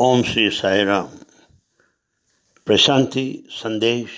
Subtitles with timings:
[0.00, 1.08] ओम श्री साई राम
[2.66, 4.10] प्रशांति संदेश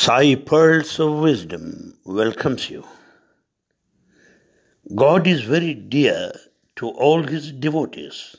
[0.00, 2.84] Sai Pearls of Wisdom welcomes you.
[4.94, 6.32] God is very dear
[6.76, 8.36] to all his devotees.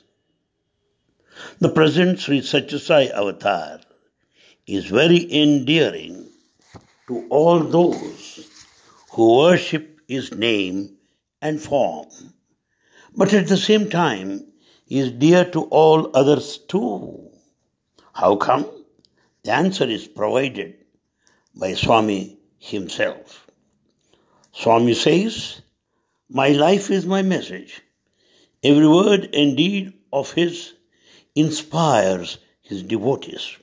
[1.59, 3.79] The present Sri Satyasai Avatar
[4.65, 6.29] is very endearing
[7.07, 8.49] to all those
[9.11, 10.97] who worship his name
[11.41, 12.07] and form.
[13.16, 14.46] but at the same time,
[14.84, 17.30] he is dear to all others too.
[18.12, 18.66] How come?
[19.42, 20.74] The answer is provided
[21.54, 23.46] by Swami himself.
[24.52, 25.62] Swami says,
[26.28, 27.80] My life is my message.
[28.62, 30.74] Every word and deed of his
[31.34, 33.56] inspires his devotees.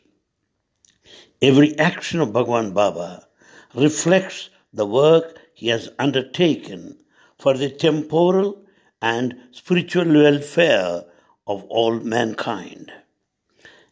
[1.42, 3.28] Every action of Bhagwan Baba
[3.76, 6.98] reflects the work he has undertaken
[7.38, 8.63] for the temporal
[9.04, 11.04] and spiritual welfare
[11.46, 12.90] of all mankind.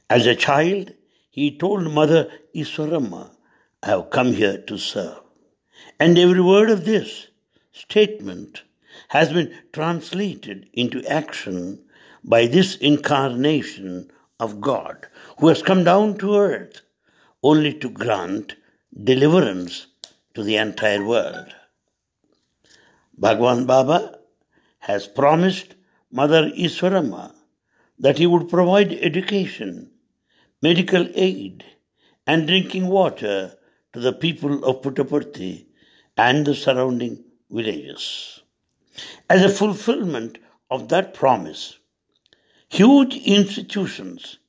[0.09, 0.94] As a child,
[1.30, 3.30] he told Mother Iswaramma
[3.83, 5.19] I have come here to serve.
[6.00, 7.27] And every word of this
[7.73, 8.63] statement
[9.09, 11.83] has been translated into action
[12.23, 15.07] by this incarnation of God,
[15.39, 16.81] who has come down to earth
[17.44, 18.55] only to grant
[19.03, 19.88] deliverance
[20.35, 21.53] to the entire world.
[23.17, 24.20] Bhagwan Baba
[24.81, 25.75] has promised
[26.11, 27.33] Mother Iswaramma
[27.99, 29.91] that he would provide education,
[30.61, 31.63] medical aid,
[32.27, 33.55] and drinking water
[33.93, 35.65] to the people of Puttaparthi
[36.17, 38.41] and the surrounding villages.
[39.29, 41.77] As a fulfillment of that promise,
[42.69, 44.39] huge institutions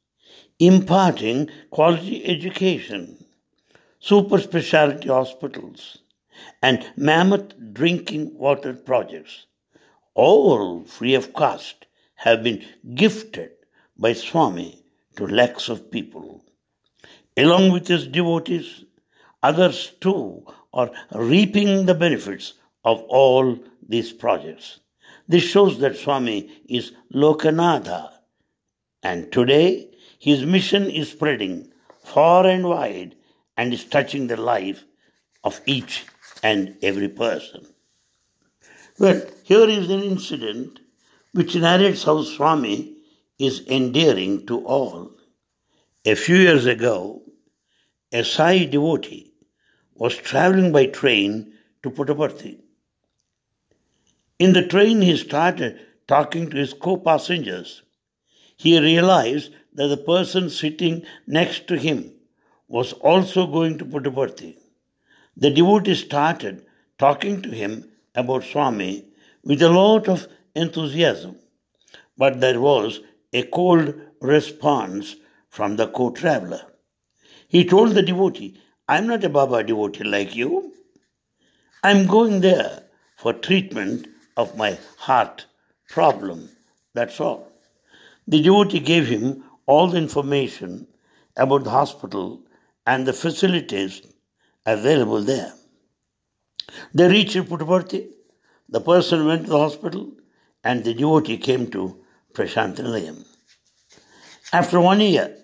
[0.58, 3.24] imparting quality education,
[3.98, 5.98] super specialty hospitals,
[6.62, 9.46] and mammoth drinking water projects,
[10.14, 13.50] all free of cost, have been gifted
[13.96, 14.84] by Swami
[15.16, 16.44] to lakhs of people.
[17.36, 18.84] Along with his devotees,
[19.42, 23.58] Others too are reaping the benefits of all
[23.88, 24.78] these projects.
[25.26, 28.10] This shows that Swami is Lokanatha
[29.02, 29.90] and today
[30.20, 31.72] his mission is spreading
[32.04, 33.16] far and wide
[33.56, 34.84] and is touching the life
[35.42, 36.04] of each
[36.44, 37.66] and every person.
[38.98, 40.80] Well, here is an incident
[41.32, 42.96] which narrates how Swami
[43.38, 45.12] is endearing to all.
[46.04, 47.22] A few years ago,
[48.12, 49.32] a Sai devotee
[49.94, 52.60] was traveling by train to Puttaparthi.
[54.38, 57.82] In the train, he started talking to his co passengers.
[58.56, 62.12] He realized that the person sitting next to him
[62.68, 64.56] was also going to Puttaparthi.
[65.36, 66.66] The devotee started
[66.98, 69.04] talking to him about Swami
[69.44, 71.36] with a lot of enthusiasm,
[72.16, 73.00] but there was
[73.32, 75.16] a cold response
[75.48, 76.62] from the co traveler.
[77.48, 78.58] He told the devotee,
[78.88, 80.72] I'm not a Baba devotee like you.
[81.82, 82.84] I'm going there
[83.16, 84.06] for treatment
[84.36, 85.46] of my heart
[85.88, 86.48] problem.
[86.94, 87.50] That's all.
[88.26, 90.86] The devotee gave him all the information
[91.36, 92.40] about the hospital
[92.86, 94.02] and the facilities
[94.66, 95.52] available there.
[96.94, 98.08] They reached Puttaparthi.
[98.68, 100.12] The person went to the hospital
[100.64, 101.96] and the devotee came to
[102.32, 103.24] Prasanthi Nilayam.
[104.52, 105.36] After one year,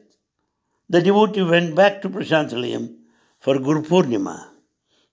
[0.89, 2.97] the devotee went back to Prasanthi Nilayam
[3.41, 4.49] for Guru Purnima.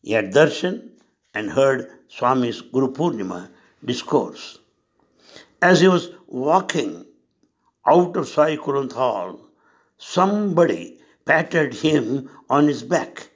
[0.02, 0.90] He had darshan
[1.34, 3.50] and heard Swami's Guru Purnima
[3.84, 4.60] discourse.
[5.62, 7.06] As he was walking
[7.88, 9.40] out of Sai Kulwant Hall,
[9.98, 13.30] somebody patted him on his back.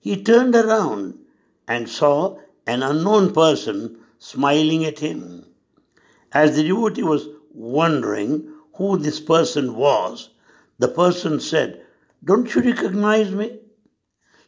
[0.00, 1.18] He turned around
[1.66, 5.46] and saw an unknown person smiling at him.
[6.32, 10.30] As the devotee was wondering who this person was,
[10.78, 11.84] the person said,
[12.24, 13.60] Don't you recognize me?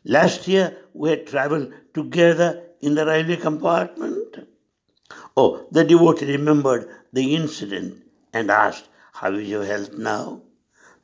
[0.05, 4.49] Last year we had traveled together in the railway compartment.
[5.37, 8.03] Oh, the devotee remembered the incident
[8.33, 10.43] and asked, How is your health now?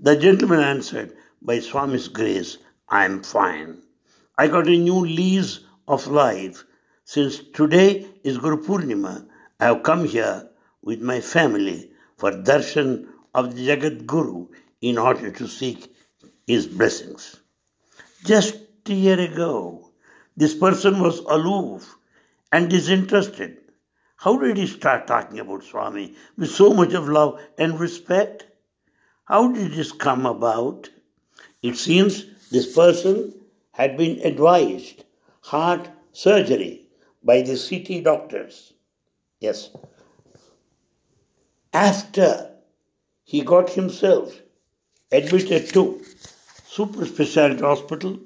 [0.00, 2.58] The gentleman answered, By Swami's grace,
[2.88, 3.82] I am fine.
[4.36, 6.64] I got a new lease of life.
[7.04, 9.26] Since today is Guru Purnima,
[9.58, 10.48] I have come here
[10.82, 14.48] with my family for darshan of the Jagat Guru
[14.80, 15.92] in order to seek
[16.46, 17.36] his blessings.
[18.24, 18.56] Just
[18.86, 19.90] a year ago,
[20.36, 21.96] this person was aloof
[22.50, 23.58] and disinterested.
[24.16, 28.46] How did he start talking about Swami with so much of love and respect?
[29.24, 30.90] How did this come about?
[31.62, 33.34] It seems this person
[33.72, 35.04] had been advised
[35.42, 36.86] heart surgery
[37.22, 38.72] by the city doctors.
[39.40, 39.70] Yes.
[41.72, 42.50] After
[43.24, 44.40] he got himself
[45.10, 46.02] admitted to
[46.66, 48.18] super specialty hospital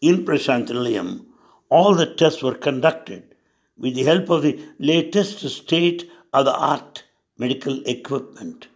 [0.00, 1.26] in Prasanthi Nilayam,
[1.68, 3.34] all the tests were conducted
[3.78, 7.04] with the help of the latest state of the art
[7.38, 8.68] medical equipment.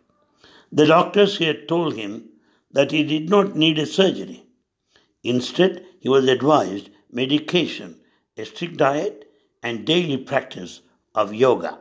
[0.73, 2.29] The doctors had told him
[2.73, 4.45] that he did not need a surgery.
[5.23, 8.01] Instead, he was advised medication,
[8.37, 9.31] a strict diet,
[9.63, 10.81] and daily practice
[11.15, 11.79] of yoga.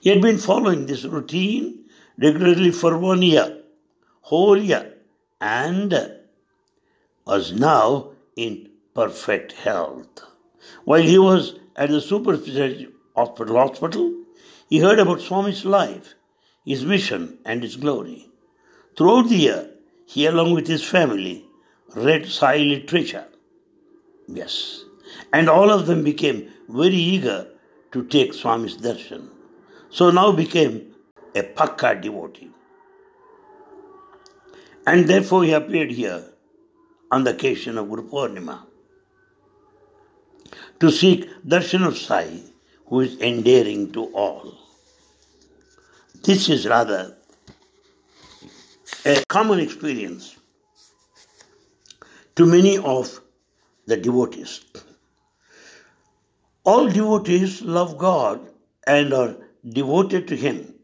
[0.00, 1.84] He had been following this routine
[2.18, 3.62] regularly for one year,
[4.20, 4.94] whole year,
[5.40, 5.92] and
[7.26, 10.24] was now in perfect health.
[10.84, 12.36] While he was at the super
[13.16, 14.24] hospital, hospital,
[14.68, 16.14] he heard about Swami's life,
[16.64, 18.28] his mission, and his glory.
[18.96, 19.70] Throughout the year,
[20.06, 21.44] he, along with his family,
[21.94, 23.26] read Sai literature.
[24.32, 24.84] Yes.
[25.32, 27.48] And all of them became very eager
[27.92, 29.28] to take Swami's darshan.
[29.90, 30.94] So now became
[31.34, 32.50] a Pakka devotee.
[34.86, 36.24] And therefore he appeared here
[37.10, 38.66] on the occasion of Guru Purnima
[40.78, 42.40] to seek darshan of Sai,
[42.86, 44.54] who is endearing to all.
[46.22, 47.16] This is rather
[49.04, 50.36] a common experience
[52.36, 53.20] to many of
[53.90, 54.60] the devotees.
[56.64, 58.48] All devotees love God
[58.86, 59.36] and are
[59.68, 60.74] devoted to Him.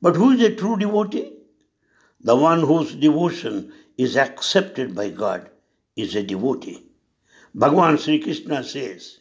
[0.00, 1.32] But who is a true devotee?
[2.20, 5.50] The one whose devotion is accepted by God
[5.96, 6.82] is a devotee.
[7.54, 9.18] Bhagavan Sri Krishna says,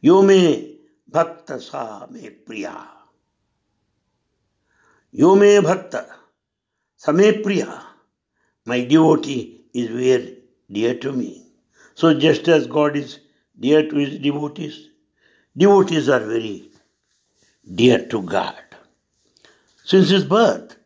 [0.00, 0.78] Yo me
[1.10, 2.88] bhakta sa me priya.
[5.12, 6.06] Yo me bhakta
[6.96, 7.82] sa me priya.
[8.64, 10.38] My devotee is very
[10.70, 11.47] dear to me.
[11.98, 13.18] So just as God is
[13.58, 14.90] dear to his devotees,
[15.56, 16.70] devotees are very
[17.74, 18.54] dear to God.
[19.84, 20.76] Since his birth,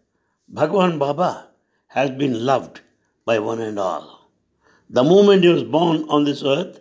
[0.48, 1.48] Bhagwan Baba
[1.88, 2.80] has been loved
[3.26, 4.30] by one and all.
[4.88, 6.80] The moment he was born on this earth,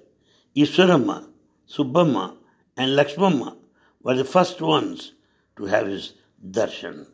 [0.56, 1.28] Iswaramma,
[1.70, 2.38] Subbamma,
[2.78, 3.58] and Lakshmamma
[4.02, 5.12] were the first ones
[5.58, 6.14] to have his
[6.52, 7.06] darshan.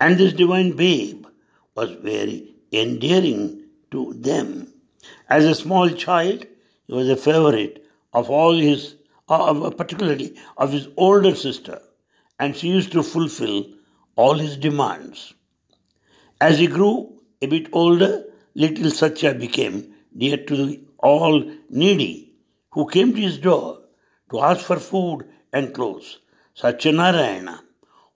[0.00, 1.26] And this divine babe
[1.74, 4.72] was very endearing to them.
[5.28, 6.46] As a small child,
[6.86, 8.96] he was a favorite of all his,
[9.28, 11.80] uh, particularly of his older sister,
[12.38, 13.66] and she used to fulfill
[14.16, 15.34] all his demands.
[16.40, 18.24] As he grew a bit older,
[18.54, 22.34] little Satya became dear to all needy
[22.70, 23.80] who came to his door
[24.30, 26.18] to ask for food and clothes.
[26.56, 27.60] Satyanarayana,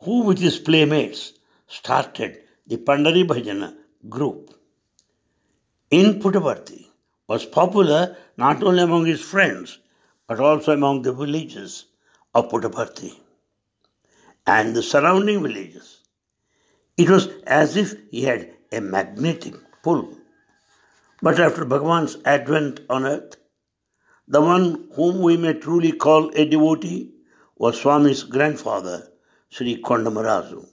[0.00, 1.32] who with his playmates
[1.66, 3.74] started the Pandari Bhajana
[4.08, 4.52] group.
[5.90, 6.86] In Puttaparthi
[7.28, 9.78] was popular not only among his friends
[10.26, 11.86] but also among the villages
[12.34, 13.12] of Puttaparthi
[14.46, 16.02] and the surrounding villages.
[16.96, 20.16] It was as if he had a magnetic pull.
[21.22, 23.36] But after Bhagavan's advent on earth,
[24.28, 27.12] the one whom we may truly call a devotee
[27.56, 29.08] was Swami's grandfather,
[29.48, 30.66] Sri Kondamarazu.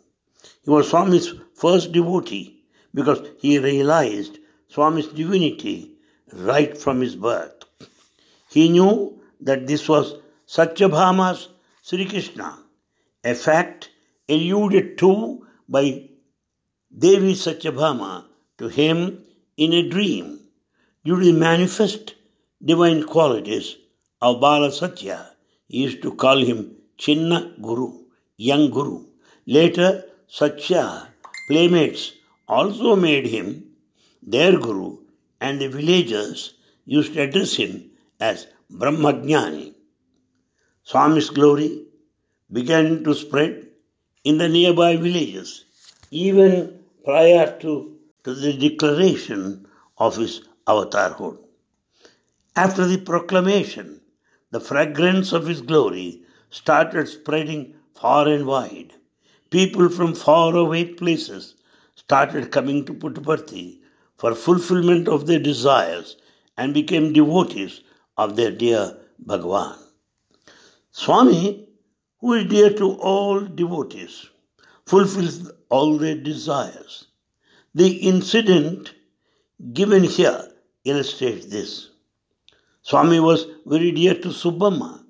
[0.64, 2.64] He was Swami's first devotee
[2.94, 5.93] because he realized Swami's divinity
[6.36, 7.66] right from his birth.
[8.50, 10.16] He knew that this was
[10.48, 11.50] Satyabhama's
[11.82, 12.58] Sri Krishna,
[13.24, 13.90] a fact
[14.30, 16.10] alluded to by
[16.98, 18.26] Devi Satyabhama
[18.58, 19.24] to him
[19.58, 20.40] in a dream
[21.04, 22.16] due to the manifest
[22.64, 23.76] divine qualities
[24.22, 25.32] of Bala Satya.
[25.68, 28.04] He used to call him Chinna Guru,
[28.38, 29.06] young Guru.
[29.46, 31.10] Later, Satya
[31.48, 32.14] playmates
[32.48, 33.66] also made him
[34.22, 34.98] their Guru,
[35.46, 36.42] and the villagers
[36.98, 37.72] used to address him
[38.30, 38.48] as
[38.82, 39.74] Brahmajnani.
[40.90, 41.72] Swami's glory
[42.60, 43.68] began to spread
[44.24, 45.66] in the nearby villages,
[46.12, 47.74] even prior to,
[48.24, 50.34] to the declaration of his
[50.66, 51.38] avatarhood.
[52.56, 54.00] After the proclamation,
[54.52, 58.94] the fragrance of his glory started spreading far and wide.
[59.50, 61.56] People from far away places
[61.96, 63.80] started coming to Puttaparthi
[64.18, 66.18] for fulfillment of their desires
[66.58, 67.82] and became devotees
[68.18, 69.78] of their dear Bhagwan.
[70.92, 71.68] Swami,
[72.20, 74.30] who is dear to all devotees,
[74.86, 77.08] fulfills all their desires.
[77.74, 78.94] The incident
[79.74, 80.52] given here
[80.86, 81.90] illustrates this.
[82.82, 85.04] Swami was very dear to Subbamma.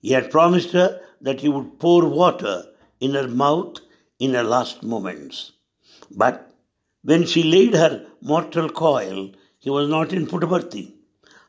[0.00, 2.64] He had promised her that he would pour water
[3.00, 3.78] in her mouth
[4.18, 5.52] in her last moments.
[6.10, 6.45] But
[7.08, 10.92] when she laid her mortal coil, he was not in Puttaparthi.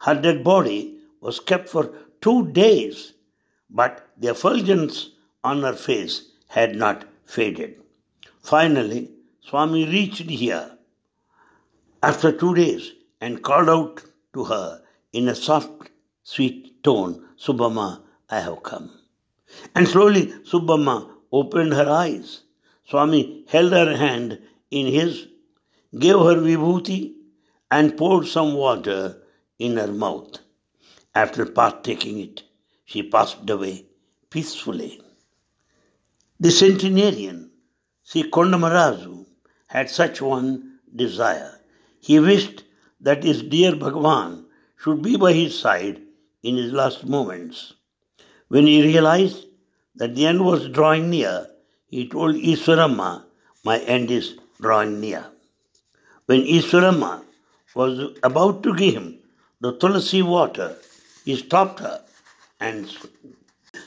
[0.06, 3.14] Her dead body was kept for two days,
[3.70, 5.10] but the effulgence
[5.44, 6.16] on her face
[6.48, 7.82] had not faded.
[8.42, 9.10] Finally,
[9.42, 10.78] Swami reached here
[12.04, 15.90] after two days and called out to her in a soft,
[16.24, 18.92] sweet tone, Subbamma, I have come.
[19.74, 22.44] And slowly Subbamma opened her eyes.
[22.90, 25.28] Swami held her hand in his,
[26.00, 27.14] gave her vibhuti,
[27.70, 29.22] and poured some water
[29.60, 30.40] in her mouth.
[31.14, 32.44] After partaking it,
[32.86, 33.86] she passed away
[34.30, 35.02] peacefully.
[36.40, 37.52] The centenarian,
[38.04, 39.26] Sri Kondamarazu,
[39.68, 41.60] had such one desire.
[42.00, 42.64] He wished
[43.02, 44.46] that his dear Bhagavan
[44.78, 46.02] should be by his side
[46.44, 47.74] in his last moments.
[48.48, 49.46] When he realized
[49.96, 51.48] that the end was drawing near,
[51.88, 53.26] he told Iswaramma,
[53.66, 55.26] My end is drawing near.
[56.28, 57.24] When Iswaramma
[57.74, 59.20] was about to give him
[59.62, 60.76] the tulsi water,
[61.24, 62.04] he stopped her
[62.60, 62.86] and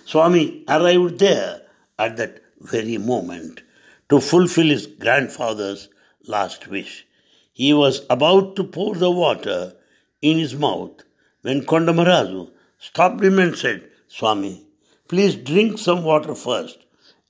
[0.07, 1.61] Swami arrived there
[1.99, 3.61] at that very moment
[4.09, 5.91] to fulfill his grandfather's
[6.27, 7.07] last wish.
[7.53, 9.75] He was about to pour the water
[10.23, 11.03] in his mouth
[11.43, 14.65] when Kondamarazu stopped him and said, Swami,
[15.09, 16.79] please drink some water first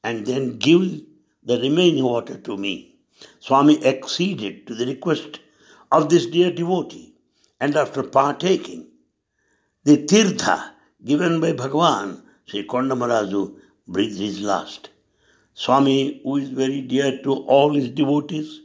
[0.05, 1.03] and then give
[1.43, 2.90] the remaining water to me.
[3.41, 5.41] Swami acceded to the request
[5.93, 7.15] of this dear devotee
[7.61, 8.87] and after partaking
[9.85, 10.73] the tirtha
[11.05, 13.57] given by Bhagwan, Sri Kondamarazu
[13.89, 14.91] breathed his last.
[15.55, 18.61] Swami, who is very dear to all his devotees,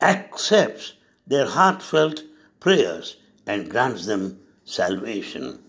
[0.00, 0.94] accepts
[1.26, 2.22] their heartfelt
[2.60, 5.62] prayers and grants them salvation.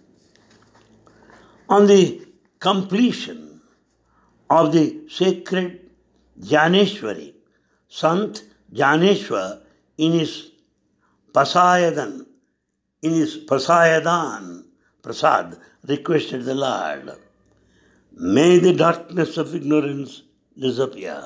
[1.69, 2.25] On the
[2.59, 3.61] completion
[4.49, 5.89] of the sacred
[6.39, 7.33] Jnaneshwari,
[7.89, 9.61] Sant Jnaneshwar
[9.97, 10.51] in his
[11.33, 12.25] Pasayadan,
[13.01, 14.65] in his Pasayadan
[15.01, 17.11] Prasad requested the Lord,
[18.13, 20.23] May the darkness of ignorance
[20.57, 21.23] disappear.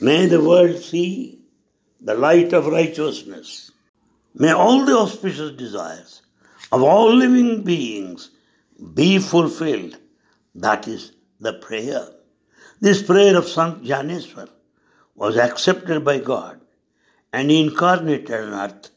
[0.00, 1.40] May the world see
[2.00, 3.70] the light of righteousness.
[4.34, 6.22] May all the auspicious desires
[6.72, 8.30] of all living beings
[8.94, 9.98] be fulfilled.
[10.54, 12.08] That is the prayer.
[12.80, 14.48] This prayer of Sant Jnaneshwar
[15.20, 16.58] was accepted by God
[17.30, 18.90] and he incarnated on earth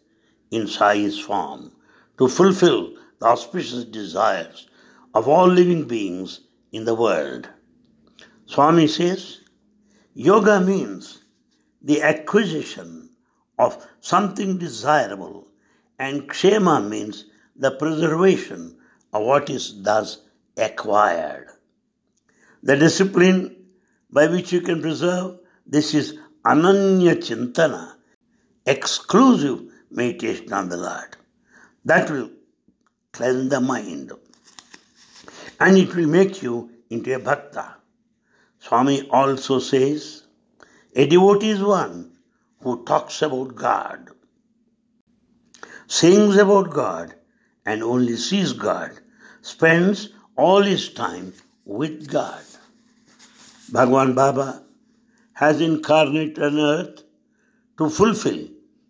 [0.52, 1.74] in Sai's form
[2.18, 4.68] to fulfill the auspicious desires
[5.14, 6.40] of all living beings
[6.72, 7.50] in the world.
[8.46, 9.42] Swami says,
[10.14, 11.26] Yoga means
[11.82, 13.10] the acquisition
[13.60, 15.48] of something desirable,
[16.00, 17.26] and Kshema means
[17.58, 18.78] the preservation
[19.12, 20.20] of what is thus
[20.56, 21.50] acquired.
[22.62, 23.58] The discipline
[24.10, 27.96] by which you can preserve this is Ananya Chintana,
[28.66, 31.16] exclusive meditation on the Lord.
[31.86, 32.32] That will
[33.12, 34.12] cleanse the mind
[35.60, 37.76] and it will make you into a bhakta.
[38.60, 40.24] Swami also says,
[40.96, 42.12] a devotee is one
[42.62, 44.10] who talks about God,
[45.88, 47.16] sings about God,
[47.66, 48.92] and only sees God,
[49.42, 51.34] spends all his time
[51.66, 52.42] with God.
[53.72, 54.63] Bhagwan Baba
[55.44, 57.04] has incarnated on earth
[57.78, 58.42] to fulfill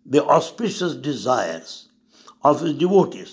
[0.06, 1.90] the auspicious desires
[2.44, 3.32] of his devotees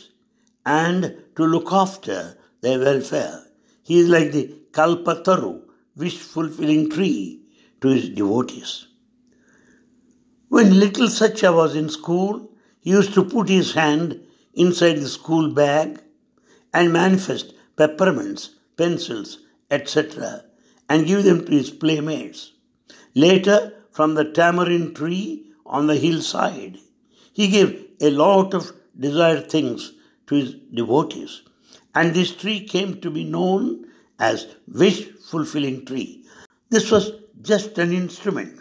[0.64, 2.18] and to look after
[2.62, 3.38] their welfare.
[3.82, 5.62] He is like the Kalpataru,
[5.96, 7.42] wish fulfilling tree,
[7.80, 8.86] to his devotees.
[10.48, 12.50] When little Satya was in school,
[12.80, 14.20] he used to put his hand
[14.54, 16.00] inside the school bag
[16.72, 19.38] and manifest peppermints, pencils,
[19.70, 20.44] etc.,
[20.88, 22.52] and give them to his playmates.
[23.14, 26.78] Later, from the tamarind tree on the hillside,
[27.32, 29.92] he gave a lot of desired things
[30.26, 31.42] to his devotees,
[31.94, 33.84] and this tree came to be known
[34.18, 36.24] as wish fulfilling tree.
[36.70, 37.12] This was
[37.42, 38.60] just an instrument.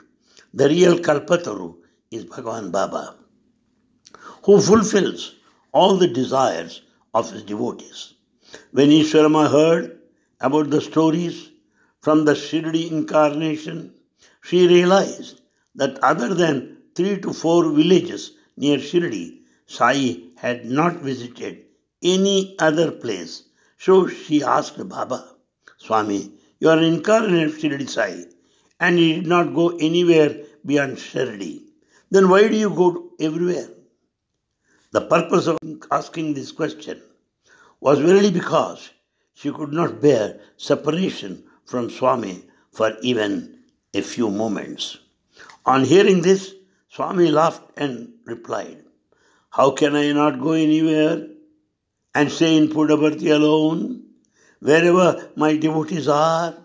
[0.53, 1.75] The real Kalpataru
[2.09, 3.15] is Bhagavan Baba,
[4.45, 5.35] who fulfills
[5.73, 6.81] all the desires
[7.13, 8.15] of his devotees.
[8.71, 9.99] When Iswaramma heard
[10.41, 11.51] about the stories
[12.01, 13.93] from the Shirdi incarnation,
[14.49, 15.41] she realized
[15.75, 21.65] that other than three to four villages near Shirdi, Sai had not visited
[22.01, 23.43] any other place.
[23.77, 25.35] So she asked Baba,
[25.77, 28.25] Swami, you are incarnate Shirdi Sai
[28.79, 31.61] and you did not go anywhere beyond Shirdi.
[32.09, 33.69] Then why do you go everywhere?
[34.91, 35.59] The purpose of
[35.91, 36.99] asking this question
[37.79, 38.89] was really because
[39.35, 43.58] she could not bear separation from Swami for even
[43.93, 44.97] a few moments.
[45.65, 46.53] On hearing this,
[46.89, 48.83] Swami laughed and replied,
[49.49, 51.27] How can I not go anywhere
[52.15, 54.03] and stay in Puttaparthi alone?
[54.59, 56.55] Wherever my devotees are,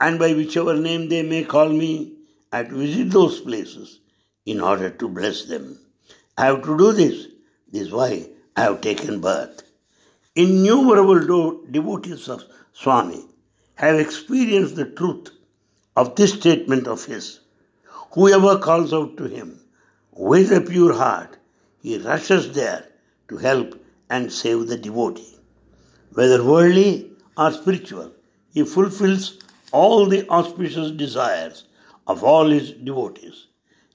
[0.00, 2.12] and by whichever name they may call me,
[2.52, 4.00] I have to visit those places
[4.46, 5.78] in order to bless them.
[6.36, 7.26] I have to do this.
[7.70, 9.62] This is why I have taken birth.
[10.36, 13.24] Innumerable devotees of Swami
[13.76, 15.30] have experienced the truth
[15.96, 17.40] of this statement of his.
[18.12, 19.60] Whoever calls out to him
[20.12, 21.36] with a pure heart,
[21.80, 22.86] he rushes there
[23.28, 23.74] to help
[24.10, 25.36] and save the devotee.
[26.12, 28.12] Whether worldly or spiritual,
[28.52, 29.38] he fulfills
[29.72, 31.64] all the auspicious desires
[32.06, 33.46] of all his devotees.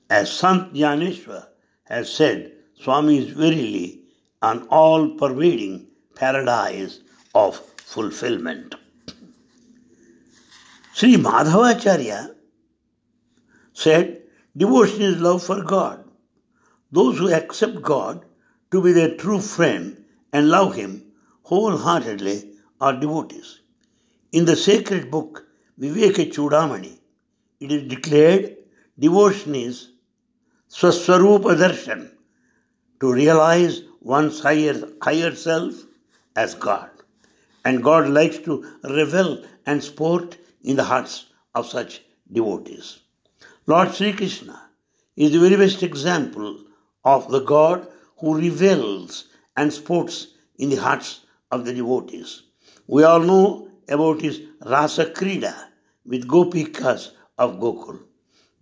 [0.10, 1.48] As Sant Jnaneshwar
[1.86, 2.52] has said,
[2.82, 4.02] Swami is verily
[4.42, 7.00] an all pervading paradise
[7.36, 8.76] of fulfillment.
[11.00, 12.36] Sri Madhavacharya
[13.72, 14.22] said,
[14.58, 16.04] Devotion is love for God.
[16.92, 18.26] Those who accept God
[18.72, 20.04] to be their true friend
[20.34, 21.14] and love Him
[21.44, 22.52] wholeheartedly
[22.82, 23.62] are devotees.
[24.34, 25.46] In the sacred book
[25.80, 27.00] Viveka Chudamani,
[27.62, 28.58] it is declared
[29.00, 29.92] devotion is
[30.70, 32.12] Swaswarupa Darshan,
[33.00, 35.76] to realize one's higher, higher self
[36.36, 36.90] as God.
[37.64, 41.26] And God likes to revel and sport in the hearts
[41.56, 42.02] of such
[42.32, 43.00] devotees.
[43.66, 44.70] Lord Sri Krishna
[45.16, 46.64] is the very best example
[47.04, 47.88] of the God
[48.18, 49.26] who revels
[49.56, 52.44] and sports in the hearts of the devotees.
[52.88, 55.54] We all know about his Rasa Krida
[56.06, 58.00] with Gopikas of Gokul.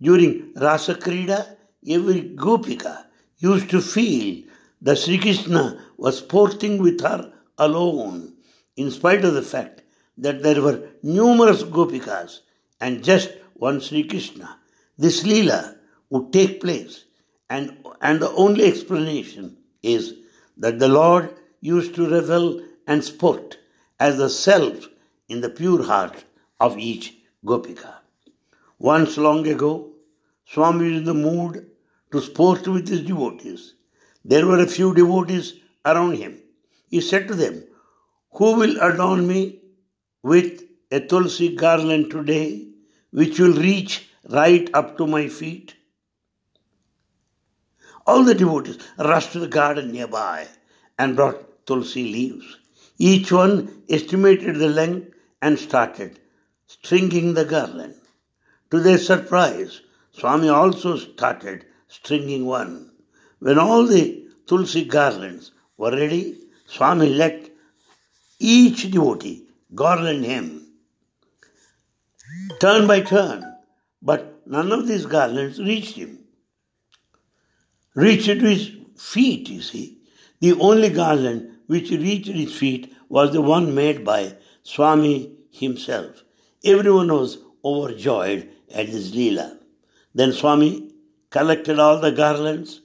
[0.00, 1.56] During Rasa Krida,
[1.88, 3.06] every Gopika
[3.38, 4.44] used to feel
[4.82, 8.34] that Sri Krishna was sporting with her alone,
[8.76, 9.77] in spite of the fact
[10.18, 12.40] that there were numerous Gopikas
[12.80, 14.58] and just one Sri Krishna.
[14.96, 15.76] This Leela
[16.10, 17.04] would take place,
[17.48, 20.14] and, and the only explanation is
[20.56, 23.58] that the Lord used to revel and sport
[24.00, 24.88] as the self
[25.28, 26.24] in the pure heart
[26.60, 27.94] of each Gopika.
[28.78, 29.92] Once long ago,
[30.46, 31.66] Swami was in the mood
[32.12, 33.74] to sport with his devotees.
[34.24, 35.54] There were a few devotees
[35.84, 36.38] around him.
[36.88, 37.64] He said to them,
[38.32, 39.57] Who will adorn me
[40.22, 42.68] with a tulsi garland today,
[43.10, 45.74] which will reach right up to my feet?
[48.06, 50.48] All the devotees rushed to the garden nearby
[50.98, 52.56] and brought tulsi leaves.
[52.98, 56.18] Each one estimated the length and started
[56.66, 57.94] stringing the garland.
[58.70, 62.90] To their surprise, Swami also started stringing one.
[63.38, 67.50] When all the tulsi garlands were ready, Swami let
[68.40, 70.66] each devotee garland him,
[72.60, 73.44] turn by turn,
[74.00, 76.18] but none of these garlands reached him.
[77.94, 79.98] Reached to his feet, you see.
[80.40, 86.22] The only garland which reached his feet was the one made by Swami himself.
[86.64, 89.58] Everyone was overjoyed at this Leela.
[90.14, 90.92] Then Swami
[91.30, 92.80] collected all the garlands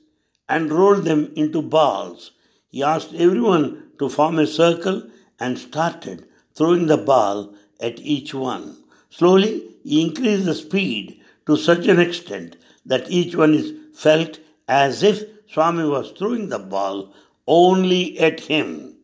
[0.50, 2.32] and rolled them into balls.
[2.70, 5.04] He asked everyone to form a circle
[5.40, 8.78] and started throwing the ball at each one.
[9.10, 15.04] Slowly, he increased the speed to such an extent that each one is felt as
[15.04, 17.14] if Swami was throwing the ball
[17.48, 18.96] only at him.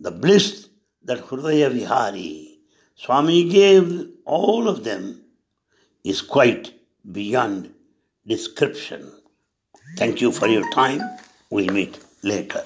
[0.00, 0.68] The bliss
[1.04, 2.52] that Hridaya Vihari
[2.94, 5.24] Swami gave all of them
[6.04, 6.72] is quite
[7.10, 7.74] beyond
[8.26, 9.10] description.
[9.96, 11.00] Thank you for your time.
[11.50, 12.62] We'll meet later.